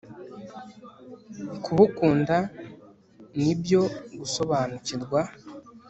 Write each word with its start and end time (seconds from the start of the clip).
kubukunda 1.63 2.37
ni 3.41 3.53
byo 3.59 3.81
gusobanukirwa 4.19 5.21